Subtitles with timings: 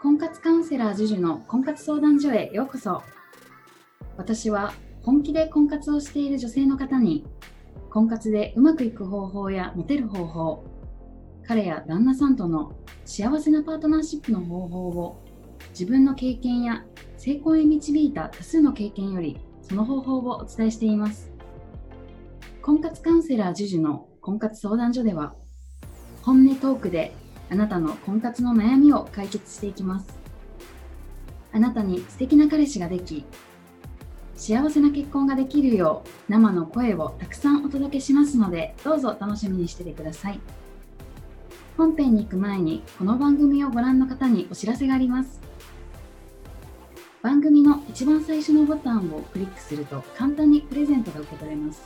[0.00, 3.02] 婚活カウンセラー JUJU の婚活相談所へようこそ。
[4.16, 7.26] 私は本気で婚活をしている女性の方に
[7.90, 10.64] 婚活でうまくいく方法やモテる方法
[11.46, 12.72] 彼や旦那さんとの
[13.04, 15.24] 幸せなパートナーシップの方法を
[15.70, 16.84] 自分の経験や
[17.16, 21.32] 成功へ導いた多数の経験よりその方法をお伝えしています。
[22.60, 25.34] 婚活カウンセラー JUJU の婚活相談所では
[26.22, 27.14] 本音トークで
[27.50, 30.06] あなたの婚活の悩みを解決していきます。
[31.52, 33.24] あなたに素敵な彼氏ができ
[34.36, 40.40] 幸せな結婚ができるよう生の声をたくさんお届けしますのでどうぞ楽しみにしててください。
[41.76, 45.40] 本編に行く前にこの番組をご覧の方にお知らせがあります。
[47.22, 51.82] 番組の一番最初のボタンをクリックすると簡単にプレゼントが受け取れます。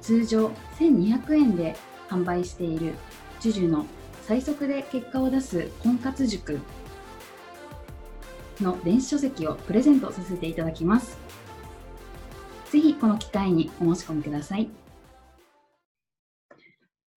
[0.00, 0.48] 通常
[0.78, 1.76] 1200円で
[2.08, 2.94] 販売している
[3.40, 3.86] JUJU の
[4.28, 6.60] 最速で結果を出す婚活塾
[8.60, 11.18] の電子書籍をプレゼントさせていただきます。
[12.70, 14.68] ぜひこの機会にお申し込みください。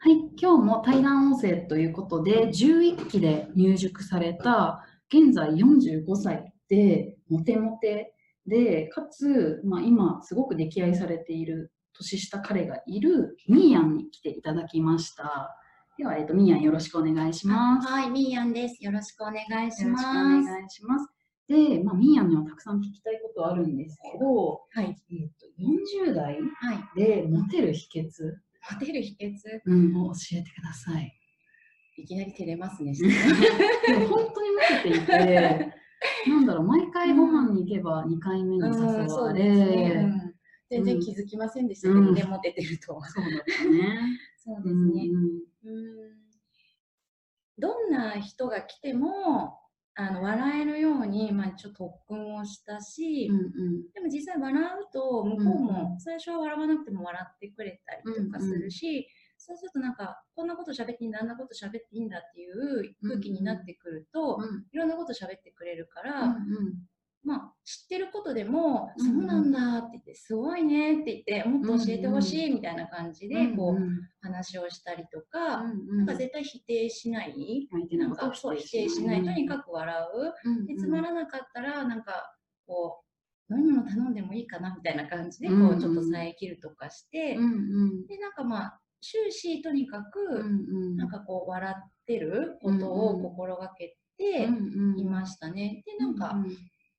[0.00, 8.12] はい、今日も対談音声ということで、11期で入塾された、現在45歳で、モテモテ
[8.46, 15.54] で、かつ、まあ、今すごく溺愛されている年下彼がいるミーヤンに来ていただきました。
[15.98, 17.88] では、えっ、ー、と、ミーヤンよろしくお願いします。
[17.88, 18.84] はい、ミーヤンです。
[18.84, 20.04] よろしくお願いします。
[20.04, 21.08] よろしくお願いします。
[21.48, 24.96] で、まあ、ミーヤンにはたくさん聞きたいことあるんですけど、はい。
[25.10, 26.38] えっ、と、40代
[26.94, 28.04] でモテる秘訣、
[28.74, 29.32] モテる秘訣、
[29.64, 31.12] うん、を教えてください。
[31.96, 32.92] いきなり照れますね。
[33.88, 35.74] でも本当にモテていて、
[36.28, 38.82] なんだろう、毎回ご飯に行けば2回目に誘
[39.14, 40.28] われ、うん
[40.70, 43.00] 全然気づきませんでしたけどね、モテてると。
[43.00, 43.98] そうですね。
[44.36, 45.08] そうですね。
[45.10, 45.47] うん
[47.58, 49.58] どんな人が来ても
[50.00, 59.04] あの笑えるように、まあ、ちょっと特訓をしたし、うんうん、でも実際笑うと向こうも最初は笑わなくても笑ってくれたりとかするし、うんうん、
[59.38, 66.38] そうするとなんかこんなこと喋っていいんだあんなこと喋っていいんだっていう空気になってくると、うんうん、いろんなこと喋ってくれるから、うんうん
[67.28, 73.80] まあ、知ってることでも、うんそうなんだって言って、すごいねって言って、もっと教えてほしいみたいな感じで、こう、
[74.22, 77.68] 話をしたりとか、なんか絶対否定しない、
[77.98, 79.94] なんかそう否定しない、とにかく笑
[80.64, 80.66] う。
[80.66, 82.32] でつまらなかったら、なんか、
[82.66, 83.02] こ
[83.50, 87.34] う、飲み物頼んでもいいかなみたいな感じで、こう、ちょっと遮るとかして、
[88.08, 90.44] で、なんかまあ、終始とにかく、
[90.96, 94.48] なんかこう、笑ってることを心がけて
[94.96, 95.82] いましたね。
[95.86, 96.34] で、なんか、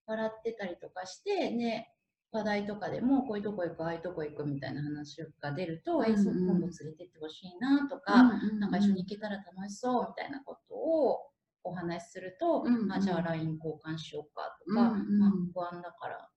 [0.09, 1.93] 笑ってたりとかして、ね、
[2.31, 11.19] 話題とかでもこういうとこ行く、ああいうとこ行くみたいな話が出ると、うんうん、え、そう今度連れてってほしいなとか、うんうん、なんか一緒に行けたら楽しそうみたいなことを
[11.63, 16.27] お話しすると、うんうん、あじゃあ LINE 交換しようかとか、うんうん、まあ、不安だから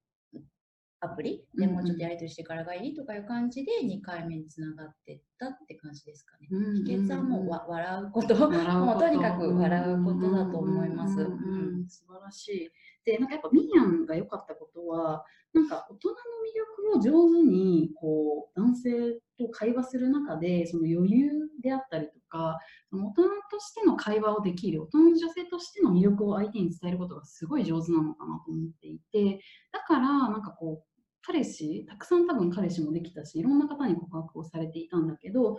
[1.04, 1.44] アプリ？
[1.58, 6.46] でもうちょっとやり取りしてからがいいとかいう感じで2回目につながっていったって感じですかね。
[6.52, 11.20] うんうん、秘訣はもうわ笑うこと、もうとにかく笑うことだと思います。
[11.20, 12.70] うん、うん、素晴らしい。
[13.04, 18.90] で、なんかやっぱミーヤンが良かったことは、なんか大人の魅力を上手にこう男性
[19.38, 21.30] と会話する中で、その余裕
[21.62, 22.58] であったりとか、
[22.92, 29.40] 大人としての会話をできる、大人の女性としての魅力を相手に伝えることがすごい上手なのかなと思っていて、
[29.72, 30.92] だからなんかこう、
[31.24, 35.56] 彼氏、たくさん多分彼氏もできたし、いろんな方に告白をされていたんだけど、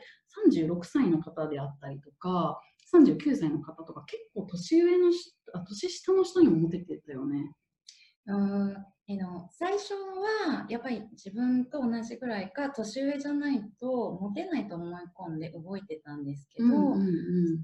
[0.51, 2.59] 36歳の方であったりとか、
[2.93, 5.11] 39歳の方とか、結構年上のあ、
[5.63, 7.51] 年下の人にもモテてたよね。
[8.25, 17.05] うんえの最初はやっぱり自分と同じぐらいか年上じゃないとモテないと思い込んで動いてたんですけど、うんうんうん、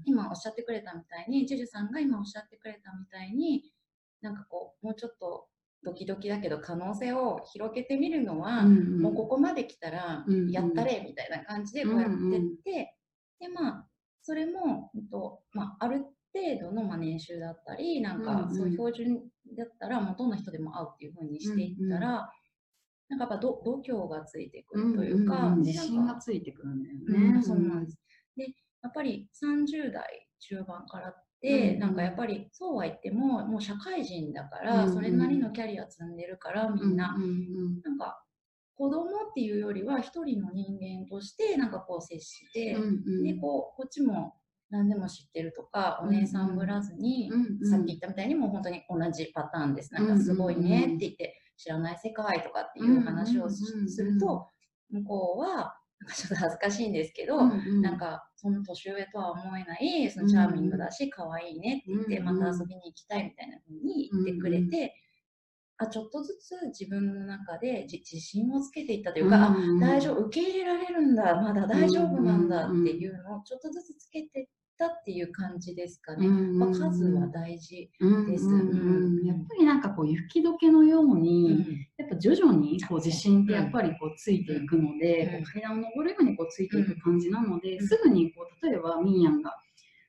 [0.04, 3.72] 今おっしゃってくれたみたいにジュジュさんが今おっしゃってくれたみたいに
[4.20, 5.46] なんかこうもうちょっと
[5.82, 13.86] ドキドキだけど可能性を広げてみるのは、うんうん、もうここまで来たらやったれみたいな感じでこうやってって、うんうん、でまあ
[14.20, 19.20] それも、えっとまあ、ある程度のまあ年収だったりなんかそういう標準
[19.56, 27.34] だったらもうどんな人でも会うっていうふうにしていったら、うんうん、なんかやっぱ度胸がついてくるというか、うんうん、自信がついてくるんだよね。
[27.36, 27.98] うん、そうなんです。
[28.36, 28.44] で
[28.82, 37.16] やっぱり30代中盤からで、うん、なんかやっぱりそうは言ってももう社会人だから、それなりのキャリア積んでるからみんな、
[37.82, 38.22] なんか
[38.76, 42.76] 子供っていうよりは一人の人間としてなんかこう接して、
[43.22, 44.34] でこうこっちも
[44.70, 47.30] 何でも知ってるとかお姉さんぶらずに、
[47.68, 49.92] さっき言ったみたいにもう本当に同じパターンです。
[49.92, 54.48] なんかすごいねって言って知らない世界とかっていう話をすると
[54.90, 55.74] 向こうは
[56.14, 64.94] ちょっと恥ずかしいんですけど、うんうん、なんかその年上とは思えないそのチャーミングだし可愛いねって言って、また遊びに行きたいみたいな風に言ってくれて、
[65.76, 74.48] あちょっとずつ自分の中で自信をつけていったというか、うんうん、大丈夫受け入れられるんだまだ大丈夫なんだっていうのをちょっとずつつけて
[74.80, 76.26] たっていう感じですかね。
[76.26, 78.46] まあ、数は大事です。
[79.26, 89.54] やっぱりなんかこう雪解けのように、やっぱ徐々にこう自信ってやっぱりこうついていくので、階段を上るようにこうついていく感じなので、すぐにこう例えばミーヤンが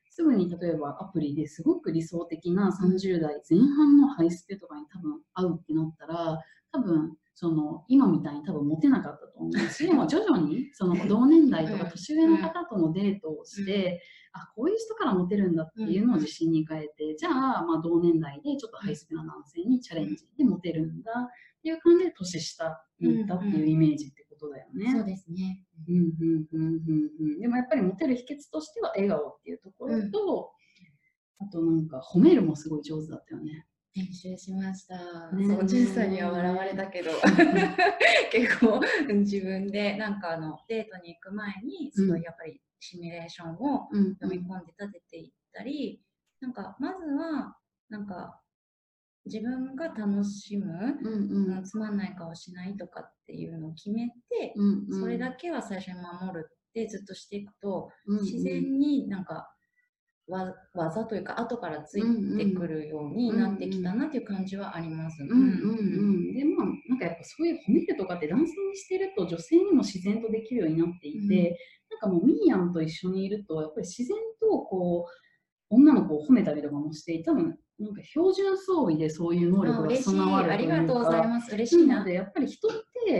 [0.08, 6.38] すぐに例えばアプリですごく理想的な30代前半のハイスペとかに多分合うってなったら
[6.72, 14.02] 多分その今みたいに多分モテなかったと思うし でも徐々にその同年代とか年上の方とのデートをして、
[14.32, 24.90] あこういう人からモテるんだっていうのを自信に変えて、じゃあ,、まあ同年代でちょっとハイスペな男性にチャレンジでモテるんだっていう感じで年下に行ったっていうイメージってことだよね。
[24.90, 30.52] そうですね、うんうんうんうんうん、でもやっぱりモテる秘訣としては笑顔っていうところと、
[31.38, 33.66] あとなんか褒めるもすごい上手だったよね。
[33.94, 34.96] 練習しました。
[35.32, 37.10] ね、そう10歳には笑われたけど
[38.32, 38.80] 結構
[39.20, 43.88] 自分でなんかあのデートに行く前にすごいやっぱりシミュレーションを
[44.20, 46.00] 読み込んで立てていったり、
[46.40, 47.56] うん、なんかまずは
[47.88, 48.40] なんか
[49.24, 50.66] 自分が楽しむ、
[51.00, 59.48] うんうん、つまんない顔しないとかっていうのを決めて、うんうん、それだけは最初に守るってずっとしていくと、うんうん、自然になんか
[60.26, 62.02] わ技というか後からつい
[62.36, 65.18] てくるようになってきたなっていう感じはあります。
[65.18, 71.58] でまあなんかやっぱそういう褒めるとかって男性にしてると女性にも自然とできるようになっていて、
[72.02, 75.06] かもうミーヤンと一緒にいるとやっぱり自然とこ
[75.70, 81.54] う女の子を褒めたりとかもして多分なんか標準装備でそういう能力が備わるというかありがとうございます。
[81.54, 82.04] 嬉しいな。
[82.04, 82.70] でやっぱり人っ
[83.06, 83.10] て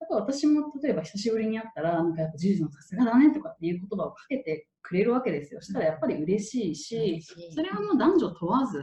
[0.00, 5.60] やっぱ私も例えば久しぶりに会ったらなんかやっぱジュージのさすがだねとかっていう言葉をかけてくれるわけですよ。
[5.60, 7.22] したらやっぱり嬉しいし、
[7.54, 8.82] それはもう男女問わず、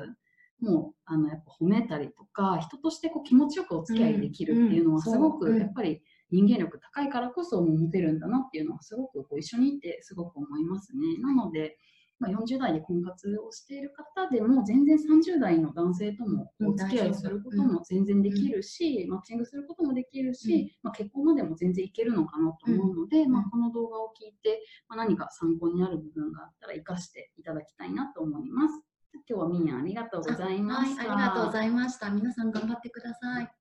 [0.59, 6.01] もうあのやっぱ褒めたりとか、人としてこう気持ちよくお付き合いできるっていうのはすごくやっぱり
[6.31, 11.17] 人間力高いからこそ持てるんだなっていうのはすごくこう一緒にいてすごく思いますね。
[11.21, 11.77] なので、
[12.19, 28.81] まあ、40代で婚活をしている方でも全然30代の男性ともお付き合いすることも全然できるし、マッチングすることもできるし、まあ、結婚までも全然いけるのかなと思うので、まあ、この動画を聞いて、まあ、何か参考になる部分があったら生かしていただきたいなと思います。
[29.29, 31.03] 今日はみんなありがとうございました。
[31.03, 32.09] はい、ありがとうございました。
[32.09, 33.51] 皆さん頑張ってください。